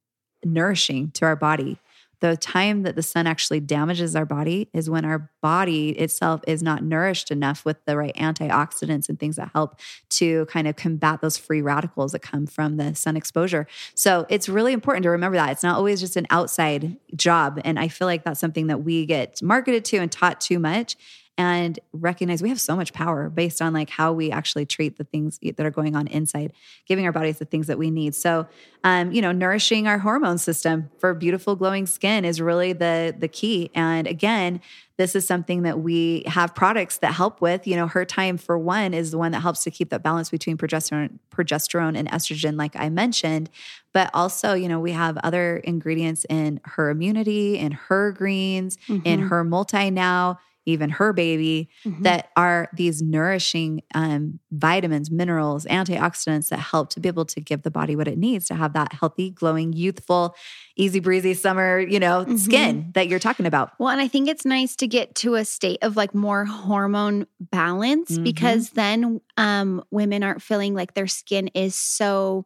[0.43, 1.79] nourishing to our body
[2.19, 6.63] The time that the sun actually damages our body is when our body itself is
[6.63, 11.21] not nourished enough with the right antioxidants and things that help to kind of combat
[11.21, 13.67] those free radicals that come from the sun exposure.
[13.93, 15.51] So it's really important to remember that.
[15.51, 17.59] It's not always just an outside job.
[17.63, 20.95] And I feel like that's something that we get marketed to and taught too much
[21.37, 25.03] and recognize we have so much power based on like how we actually treat the
[25.03, 26.53] things that are going on inside
[26.85, 28.15] giving our bodies the things that we need.
[28.15, 28.47] So
[28.83, 33.27] um, you know nourishing our hormone system for beautiful glowing skin is really the the
[33.27, 33.69] key.
[33.73, 34.61] And again
[34.97, 37.67] this is something that we have products that help with.
[37.67, 40.29] You know her time for one is the one that helps to keep that balance
[40.29, 43.49] between progesterone progesterone and estrogen like i mentioned.
[43.91, 49.05] But also you know we have other ingredients in her immunity in her greens mm-hmm.
[49.05, 52.03] in her multi now even her baby, mm-hmm.
[52.03, 57.63] that are these nourishing um, vitamins, minerals, antioxidants that help to be able to give
[57.63, 60.35] the body what it needs to have that healthy, glowing, youthful,
[60.75, 62.37] easy breezy summer, you know, mm-hmm.
[62.37, 63.71] skin that you're talking about.
[63.79, 67.27] Well, and I think it's nice to get to a state of like more hormone
[67.39, 68.23] balance mm-hmm.
[68.23, 72.45] because then um, women aren't feeling like their skin is so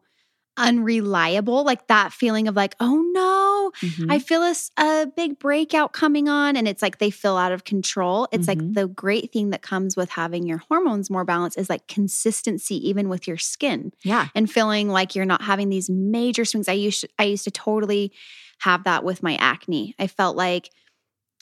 [0.60, 4.10] unreliable, like that feeling of like, oh no, mm-hmm.
[4.10, 6.56] I feel a, a big breakout coming on.
[6.56, 8.28] And it's like they feel out of control.
[8.32, 8.60] It's mm-hmm.
[8.60, 12.88] like the great thing that comes with having your hormones more balanced is like consistency,
[12.88, 13.92] even with your skin.
[14.02, 14.28] Yeah.
[14.34, 16.68] And feeling like you're not having these major swings.
[16.68, 18.12] I used to, I used to totally
[18.60, 19.94] have that with my acne.
[19.98, 20.70] I felt like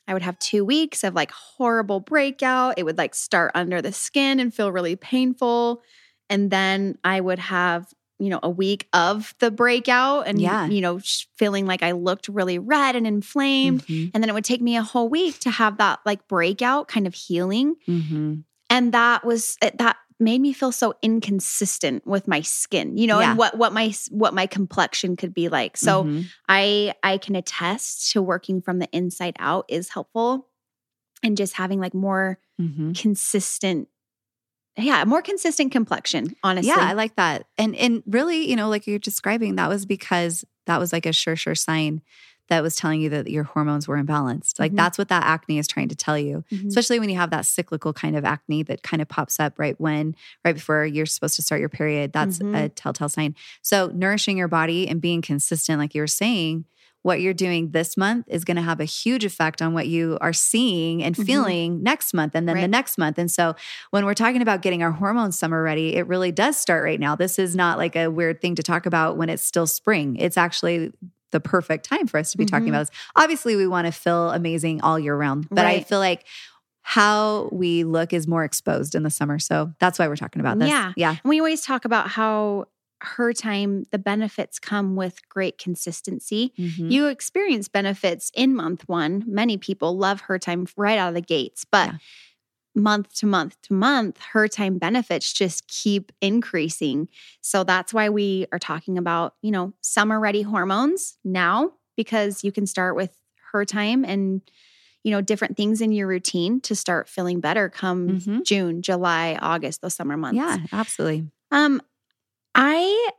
[0.06, 2.74] I would have two weeks of like horrible breakout.
[2.78, 5.82] It would like start under the skin and feel really painful.
[6.30, 10.66] And then I would have you know, a week of the breakout and, yeah.
[10.66, 10.98] you know,
[11.36, 13.86] feeling like I looked really red and inflamed.
[13.86, 14.10] Mm-hmm.
[14.12, 17.06] And then it would take me a whole week to have that like breakout kind
[17.06, 17.76] of healing.
[17.86, 18.34] Mm-hmm.
[18.70, 23.30] And that was, that made me feel so inconsistent with my skin, you know, yeah.
[23.30, 25.76] and what, what my, what my complexion could be like.
[25.76, 26.22] So mm-hmm.
[26.48, 30.48] I, I can attest to working from the inside out is helpful
[31.22, 32.92] and just having like more mm-hmm.
[32.92, 33.88] consistent
[34.78, 36.68] yeah, more consistent complexion, honestly.
[36.68, 37.46] Yeah, I like that.
[37.56, 41.12] And and really, you know, like you're describing, that was because that was like a
[41.12, 42.02] sure sure sign
[42.48, 44.58] that was telling you that your hormones were imbalanced.
[44.58, 44.76] Like mm-hmm.
[44.76, 46.44] that's what that acne is trying to tell you.
[46.50, 46.68] Mm-hmm.
[46.68, 49.78] Especially when you have that cyclical kind of acne that kind of pops up right
[49.78, 52.12] when right before you're supposed to start your period.
[52.12, 52.54] That's mm-hmm.
[52.54, 53.34] a telltale sign.
[53.62, 56.64] So nourishing your body and being consistent like you were saying
[57.02, 60.18] what you're doing this month is going to have a huge effect on what you
[60.20, 61.24] are seeing and mm-hmm.
[61.24, 61.84] feeling mm-hmm.
[61.84, 62.62] next month and then right.
[62.62, 63.18] the next month.
[63.18, 63.54] And so
[63.90, 67.14] when we're talking about getting our hormones summer ready, it really does start right now.
[67.14, 70.16] This is not like a weird thing to talk about when it's still spring.
[70.16, 70.92] It's actually
[71.30, 72.56] the perfect time for us to be mm-hmm.
[72.56, 72.90] talking about this.
[73.14, 75.80] Obviously, we want to feel amazing all year round, but right.
[75.80, 76.24] I feel like
[76.82, 79.38] how we look is more exposed in the summer.
[79.38, 80.70] So that's why we're talking about this.
[80.70, 80.94] Yeah.
[80.96, 81.10] Yeah.
[81.10, 82.66] And we always talk about how
[83.00, 86.52] her time, the benefits come with great consistency.
[86.58, 86.88] Mm-hmm.
[86.90, 89.24] You experience benefits in month one.
[89.26, 91.98] Many people love her time right out of the gates, but yeah.
[92.74, 97.08] month to month to month, her time benefits just keep increasing.
[97.40, 102.52] So that's why we are talking about, you know, summer ready hormones now, because you
[102.52, 103.16] can start with
[103.52, 104.42] her time and
[105.04, 108.42] you know different things in your routine to start feeling better come mm-hmm.
[108.42, 110.36] June, July, August, those summer months.
[110.36, 111.28] Yeah, absolutely.
[111.50, 111.80] Um
[112.58, 113.10] I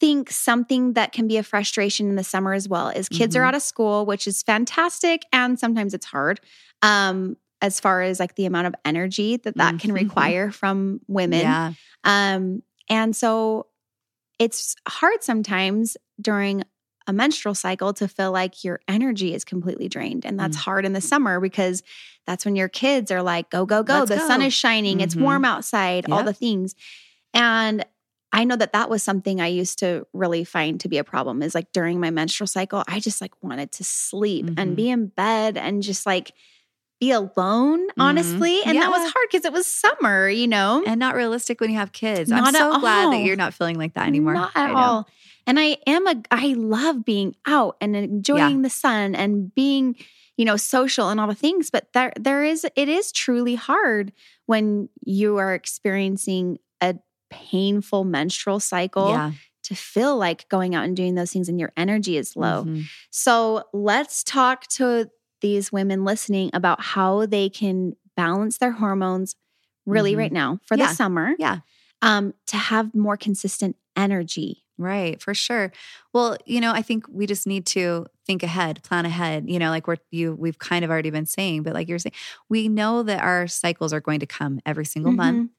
[0.00, 3.42] think something that can be a frustration in the summer as well is kids mm-hmm.
[3.42, 5.22] are out of school, which is fantastic.
[5.32, 6.40] And sometimes it's hard.
[6.82, 9.76] Um, as far as like the amount of energy that that mm-hmm.
[9.78, 11.40] can require from women.
[11.40, 11.72] Yeah.
[12.02, 13.68] Um, and so
[14.38, 16.64] it's hard sometimes during
[17.06, 20.26] a menstrual cycle to feel like your energy is completely drained.
[20.26, 20.60] And that's mm.
[20.60, 21.82] hard in the summer because
[22.26, 24.00] that's when your kids are like, go, go, go.
[24.00, 24.26] Let's the go.
[24.26, 24.96] sun is shining.
[24.96, 25.04] Mm-hmm.
[25.04, 26.16] It's warm outside, yep.
[26.16, 26.74] all the things.
[27.34, 27.84] And
[28.34, 31.40] I know that that was something I used to really find to be a problem
[31.40, 34.58] is like during my menstrual cycle, I just like wanted to sleep mm-hmm.
[34.58, 36.32] and be in bed and just like
[36.98, 38.56] be alone, honestly.
[38.56, 38.68] Mm-hmm.
[38.68, 38.80] And yeah.
[38.82, 40.82] that was hard because it was summer, you know?
[40.84, 42.28] And not realistic when you have kids.
[42.28, 44.34] Not I'm so glad that you're not feeling like that anymore.
[44.34, 45.08] Not at all.
[45.46, 48.62] And I am a, I love being out and enjoying yeah.
[48.62, 49.94] the sun and being,
[50.36, 51.70] you know, social and all the things.
[51.70, 54.12] But there, there is, it is truly hard
[54.46, 56.96] when you are experiencing a
[57.34, 59.32] painful menstrual cycle yeah.
[59.64, 62.64] to feel like going out and doing those things and your energy is low.
[62.64, 62.82] Mm-hmm.
[63.10, 69.34] So let's talk to these women listening about how they can balance their hormones
[69.84, 70.20] really mm-hmm.
[70.20, 70.86] right now for yeah.
[70.86, 71.34] the summer.
[71.38, 71.58] Yeah.
[72.02, 74.62] Um, to have more consistent energy.
[74.76, 75.72] Right, for sure.
[76.12, 79.48] Well, you know, I think we just need to think ahead, plan ahead.
[79.48, 82.12] You know, like we're you we've kind of already been saying, but like you're saying,
[82.48, 85.36] we know that our cycles are going to come every single mm-hmm.
[85.36, 85.50] month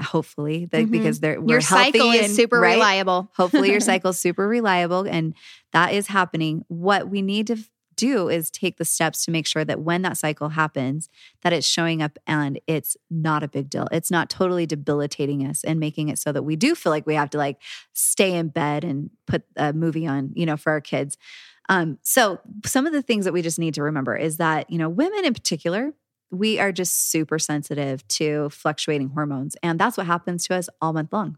[0.00, 0.90] hopefully mm-hmm.
[0.90, 2.74] because they're your cycle is and, super right?
[2.74, 5.34] reliable hopefully your cycle is super reliable and
[5.72, 7.56] that is happening what we need to
[7.94, 11.08] do is take the steps to make sure that when that cycle happens
[11.42, 15.62] that it's showing up and it's not a big deal it's not totally debilitating us
[15.62, 17.58] and making it so that we do feel like we have to like
[17.92, 21.16] stay in bed and put a movie on you know for our kids
[21.68, 24.78] um, so some of the things that we just need to remember is that you
[24.78, 25.92] know women in particular
[26.32, 30.92] we are just super sensitive to fluctuating hormones and that's what happens to us all
[30.92, 31.36] month long.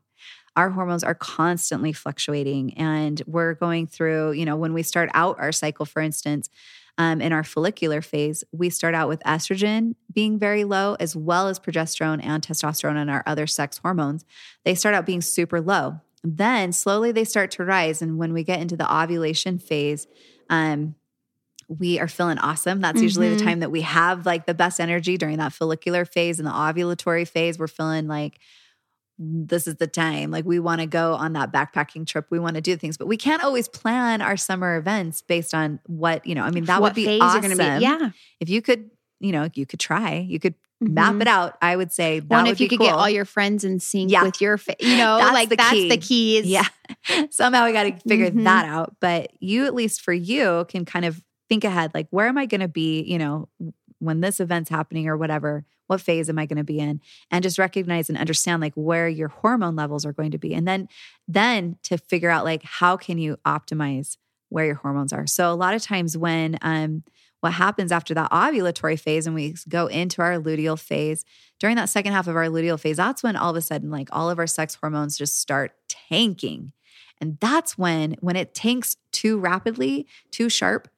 [0.56, 5.38] Our hormones are constantly fluctuating and we're going through you know when we start out
[5.38, 6.48] our cycle for instance
[6.96, 11.48] um, in our follicular phase we start out with estrogen being very low as well
[11.48, 14.24] as progesterone and testosterone and our other sex hormones.
[14.64, 16.00] They start out being super low.
[16.22, 20.06] Then slowly they start to rise and when we get into the ovulation phase
[20.48, 20.94] um,
[21.68, 22.80] we are feeling awesome.
[22.80, 23.02] That's mm-hmm.
[23.02, 23.46] usually the mm-hmm.
[23.46, 27.26] time that we have like the best energy during that follicular phase and the ovulatory
[27.26, 27.58] phase.
[27.58, 28.38] We're feeling like
[29.18, 30.30] this is the time.
[30.30, 32.26] Like we want to go on that backpacking trip.
[32.30, 35.80] We want to do things, but we can't always plan our summer events based on
[35.86, 37.56] what, you know, I mean, that what would be awesome.
[37.56, 38.10] Be, yeah.
[38.40, 40.94] If you could, you know, you could try, you could mm-hmm.
[40.94, 41.56] map it out.
[41.62, 42.88] I would say that well, if you could cool.
[42.88, 44.24] get all your friends in sync yeah.
[44.24, 45.88] with your, fa- you know, that's like the that's key.
[45.88, 46.46] the keys.
[46.46, 46.66] yeah.
[47.30, 48.44] Somehow we got to figure mm-hmm.
[48.44, 48.96] that out.
[49.00, 51.22] But you, at least for you, can kind of
[51.54, 53.48] think ahead, like where am I going to be, you know,
[54.00, 57.00] when this event's happening or whatever what phase am i going to be in?
[57.30, 60.54] And just recognize and understand like where your hormone levels are going to be.
[60.54, 60.88] And then
[61.28, 64.16] then to figure out like how can you optimize
[64.48, 65.26] where your hormones are?
[65.26, 67.04] So a lot of times when um
[67.40, 71.26] what happens after that ovulatory phase and we go into our luteal phase
[71.60, 74.08] during that second half of our luteal phase that's when all of a sudden like
[74.10, 76.72] all of our sex hormones just start tanking.
[77.20, 80.88] And that's when when it tanks too rapidly too sharp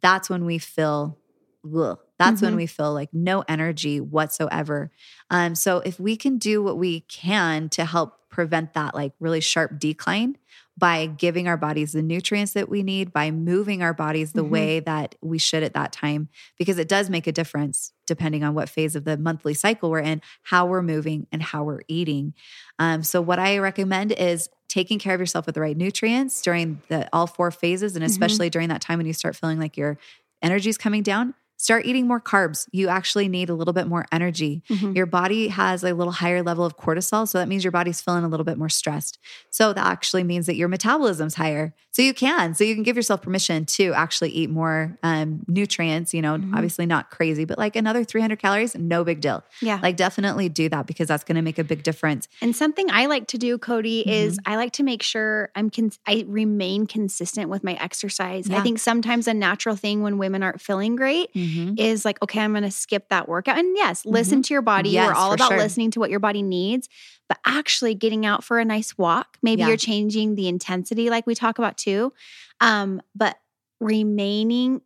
[0.00, 1.18] that's when we feel
[1.64, 2.46] ugh, that's mm-hmm.
[2.46, 4.90] when we feel like no energy whatsoever.
[5.30, 9.40] Um, so if we can do what we can to help prevent that like really
[9.40, 10.36] sharp decline
[10.76, 14.50] by giving our bodies the nutrients that we need, by moving our bodies the mm-hmm.
[14.50, 18.54] way that we should at that time, because it does make a difference depending on
[18.54, 22.34] what phase of the monthly cycle we're in, how we're moving, and how we're eating.
[22.78, 26.82] Um, so, what I recommend is taking care of yourself with the right nutrients during
[26.88, 28.10] the all four phases, and mm-hmm.
[28.10, 28.52] especially mm-hmm.
[28.52, 29.96] during that time when you start feeling like your
[30.42, 32.68] energy is coming down Start eating more carbs.
[32.72, 34.62] You actually need a little bit more energy.
[34.68, 34.92] Mm-hmm.
[34.92, 37.26] Your body has a little higher level of cortisol.
[37.26, 39.18] So that means your body's feeling a little bit more stressed.
[39.48, 41.72] So that actually means that your metabolism's higher.
[41.92, 42.54] So you can.
[42.54, 46.54] So you can give yourself permission to actually eat more um, nutrients, you know, mm-hmm.
[46.54, 49.42] obviously not crazy, but like another 300 calories, no big deal.
[49.62, 49.80] Yeah.
[49.82, 52.28] Like definitely do that because that's going to make a big difference.
[52.42, 54.10] And something I like to do, Cody, mm-hmm.
[54.10, 58.50] is I like to make sure I'm, cons- I remain consistent with my exercise.
[58.50, 58.58] Yeah.
[58.58, 61.53] I think sometimes a natural thing when women aren't feeling great mm-hmm.
[61.78, 63.58] Is like, okay, I'm going to skip that workout.
[63.58, 64.42] And yes, listen mm-hmm.
[64.42, 64.90] to your body.
[64.90, 65.58] Yes, We're all about sure.
[65.58, 66.88] listening to what your body needs,
[67.28, 69.38] but actually getting out for a nice walk.
[69.42, 69.68] Maybe yeah.
[69.68, 72.12] you're changing the intensity, like we talk about too.
[72.60, 73.36] Um, but
[73.80, 74.80] remaining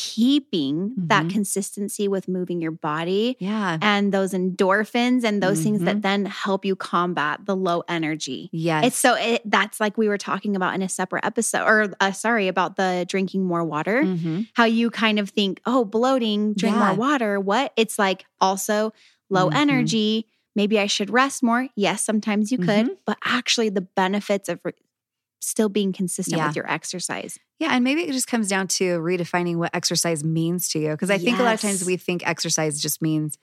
[0.00, 1.06] keeping mm-hmm.
[1.08, 5.64] that consistency with moving your body yeah and those endorphins and those mm-hmm.
[5.64, 6.02] things that mm-hmm.
[6.02, 10.16] then help you combat the low energy yeah it's so it, that's like we were
[10.16, 14.42] talking about in a separate episode or uh, sorry about the drinking more water mm-hmm.
[14.54, 16.86] how you kind of think oh bloating drink yeah.
[16.86, 18.92] more water what it's like also
[19.30, 19.56] low mm-hmm.
[19.56, 22.94] energy maybe i should rest more yes sometimes you could mm-hmm.
[23.04, 24.60] but actually the benefits of
[25.40, 26.46] still being consistent yeah.
[26.46, 27.38] with your exercise.
[27.58, 27.70] Yeah.
[27.72, 30.96] And maybe it just comes down to redefining what exercise means to you.
[30.96, 31.24] Cause I yes.
[31.24, 33.38] think a lot of times we think exercise just means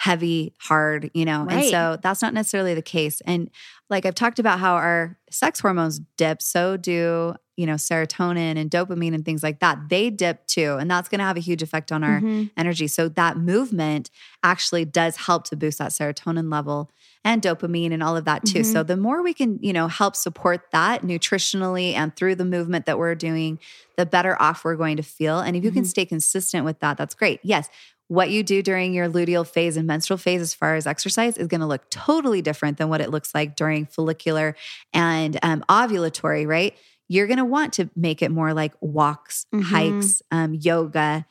[0.00, 1.56] heavy, hard, you know, right.
[1.56, 3.20] and so that's not necessarily the case.
[3.26, 3.50] And
[3.90, 8.70] like I've talked about how our sex hormones dip, so do you know, serotonin and
[8.70, 10.78] dopamine and things like that, they dip too.
[10.80, 12.44] And that's going to have a huge effect on our mm-hmm.
[12.56, 12.86] energy.
[12.86, 14.08] So that movement
[14.42, 16.90] actually does help to boost that serotonin level
[17.22, 18.60] and dopamine and all of that too.
[18.60, 18.72] Mm-hmm.
[18.72, 22.86] So the more we can, you know, help support that nutritionally and through the movement
[22.86, 23.58] that we're doing,
[23.98, 25.40] the better off we're going to feel.
[25.40, 25.80] And if you mm-hmm.
[25.80, 27.40] can stay consistent with that, that's great.
[27.42, 27.68] Yes,
[28.10, 31.46] what you do during your luteal phase and menstrual phase as far as exercise is
[31.46, 34.56] going to look totally different than what it looks like during follicular
[34.92, 36.76] and um, ovulatory, right?
[37.10, 39.64] you're going to want to make it more like walks, mm-hmm.
[39.64, 41.26] hikes, um, yoga,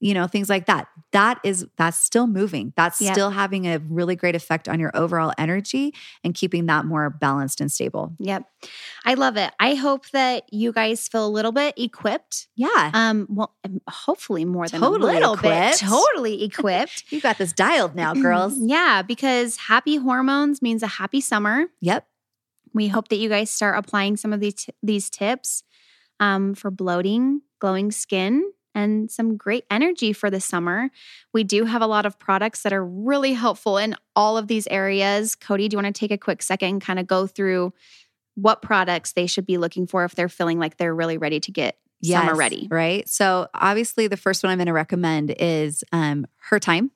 [0.00, 0.88] you know, things like that.
[1.12, 2.72] That is, that's still moving.
[2.76, 3.14] That's yep.
[3.14, 7.60] still having a really great effect on your overall energy and keeping that more balanced
[7.60, 8.14] and stable.
[8.18, 8.44] Yep.
[9.04, 9.52] I love it.
[9.58, 12.48] I hope that you guys feel a little bit equipped.
[12.54, 12.90] Yeah.
[12.94, 13.56] Um, well,
[13.88, 15.80] hopefully more than totally a little equipped.
[15.80, 15.88] bit.
[15.88, 17.04] Totally equipped.
[17.10, 18.56] you got this dialed now, girls.
[18.58, 21.66] yeah, because happy hormones means a happy summer.
[21.80, 22.06] Yep.
[22.74, 25.62] We hope that you guys start applying some of these t- these tips
[26.20, 28.42] um, for bloating, glowing skin,
[28.78, 30.90] and some great energy for the summer.
[31.32, 34.66] We do have a lot of products that are really helpful in all of these
[34.68, 35.34] areas.
[35.34, 37.72] Cody, do you want to take a quick second and kind of go through
[38.34, 41.50] what products they should be looking for if they're feeling like they're really ready to
[41.50, 42.68] get summer ready.
[42.70, 43.08] Right.
[43.08, 46.90] So obviously the first one I'm going to recommend is um, her time.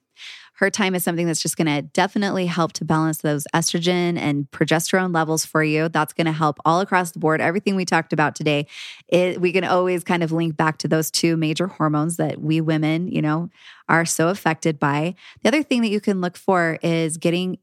[0.55, 4.51] Her time is something that's just going to definitely help to balance those estrogen and
[4.51, 5.89] progesterone levels for you.
[5.89, 7.41] That's going to help all across the board.
[7.41, 8.67] Everything we talked about today,
[9.09, 12.61] it, we can always kind of link back to those two major hormones that we
[12.61, 13.51] women, you know,
[13.89, 15.15] are so affected by.
[15.43, 17.59] The other thing that you can look for is getting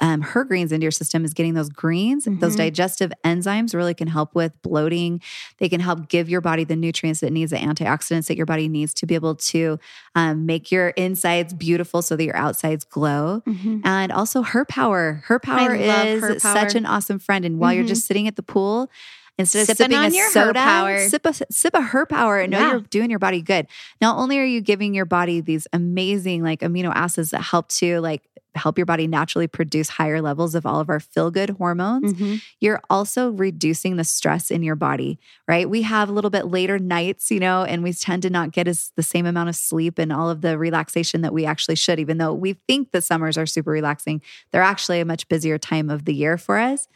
[0.00, 2.24] um, her greens into your system is getting those greens.
[2.30, 2.58] Those Mhm.
[2.58, 5.20] digestive enzymes really can help with bloating.
[5.58, 8.68] They can help give your body the nutrients it needs, the antioxidants that your body
[8.68, 9.78] needs to be able to
[10.14, 13.42] um, make your insides beautiful so that your outsides glow.
[13.46, 13.82] Mhm.
[13.84, 15.22] And also her power.
[15.26, 16.54] Her power is Her Power.
[16.54, 17.44] such an awesome friend.
[17.44, 17.88] And while you're Mhm.
[17.88, 18.90] just sitting at the pool,
[19.38, 20.98] instead of Sipping sipping on your Her soda, Power.
[21.08, 22.70] sip a sip a her power and know Yeah.
[22.72, 23.66] you're doing your body good.
[24.00, 28.00] Not only are you giving your body these amazing like amino acids that help to
[28.00, 28.22] like
[28.54, 32.42] help your body naturally produce higher levels of all of our feel good hormones, Mhm.
[32.58, 35.16] you're also reducing the stress in your body,
[35.46, 35.70] right?
[35.70, 38.66] We have a little bit later nights, you know, and we tend to not get
[38.66, 42.00] as the same amount of sleep and all of the relaxation that we actually should,
[42.00, 44.20] even though we think the summers are super relaxing.
[44.50, 46.88] They're actually a much busier time of the year for us.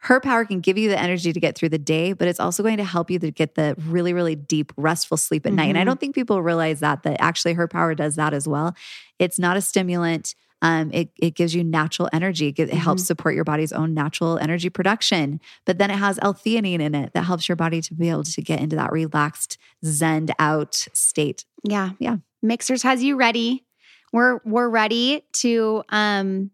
[0.00, 2.62] Her power can give you the energy to get through the day, but it's also
[2.62, 5.68] going to help you to get the really, really deep, restful sleep at night.
[5.68, 5.86] And I Mhm.
[5.86, 8.74] don't think people realize that, that actually her power does that as well.
[9.18, 10.34] It's not a stimulant.
[10.62, 12.48] Um, it, it gives you natural energy.
[12.56, 15.40] It, it helps support your body's own natural energy production.
[15.64, 18.42] But then it has L-theanine in it that helps your body to be able to
[18.42, 21.44] get into that relaxed, zened out state.
[21.62, 21.90] Yeah.
[22.00, 22.16] Yeah.
[22.44, 23.64] Mixhers has you ready.
[24.12, 26.50] We're we're ready to um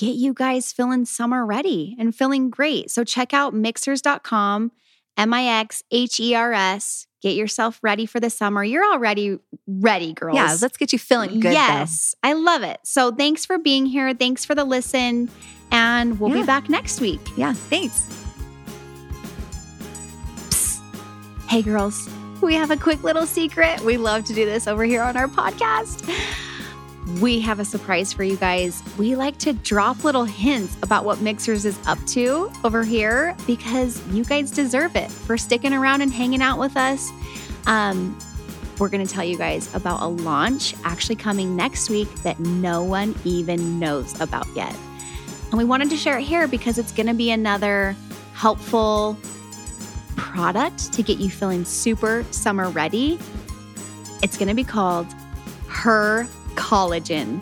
[0.00, 2.90] get you guys feeling summer ready and feeling great.
[2.90, 4.72] So check out mixhers.com,
[5.16, 7.06] M I X H E R S.
[7.22, 8.64] Get yourself ready for the summer.
[8.64, 10.36] You're already ready, girls.
[10.36, 11.50] Yeah, let's get you feeling good.
[11.50, 11.50] though.
[11.52, 12.14] Yes.
[12.22, 12.78] I love it.
[12.84, 14.14] So thanks for being here.
[14.14, 15.28] Thanks for the listen.
[15.70, 16.40] And we'll Yeah.
[16.40, 17.20] be back next week.
[17.36, 18.06] Yeah, thanks.
[21.48, 22.08] Hey, girls,
[22.40, 23.80] we have a quick little secret.
[23.82, 26.08] We love to do this over here on our podcast.
[27.18, 28.82] We have a surprise for you guys.
[28.96, 34.06] We like to drop little hints about what Mixhers is up to over here because
[34.08, 37.10] you guys deserve it for sticking around and hanging out with us.
[37.66, 38.16] Um,
[38.78, 42.82] we're going to tell you guys about a launch actually coming next week that no
[42.82, 44.74] one even knows about yet.
[45.50, 47.96] And we wanted to share it here because it's going to be another
[48.34, 49.18] helpful
[50.16, 53.18] product to get you feeling super summer ready.
[54.22, 55.06] It's going to be called
[55.68, 56.26] Her
[56.60, 57.40] Collagen.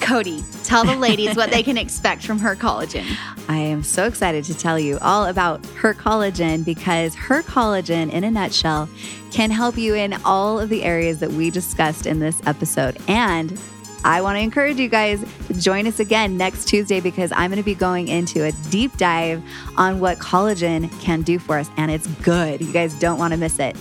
[0.00, 3.04] Cody, tell the ladies what they can expect from Her Collagen.
[3.48, 8.22] I am so excited to tell you all about her collagen because her collagen, in
[8.22, 8.88] a nutshell,
[9.32, 12.98] can help you in all of the areas that we discussed in this episode.
[13.08, 13.58] And
[14.04, 17.56] I want to encourage you guys to join us again next Tuesday because I'm going
[17.56, 19.42] to be going into a deep dive
[19.76, 21.70] on what collagen can do for us.
[21.78, 22.60] And it's good.
[22.60, 23.76] You guys don't want to miss it.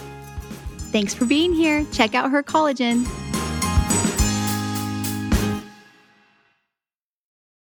[0.91, 1.86] Thanks for being here.
[1.91, 3.06] Check out Her Collagen.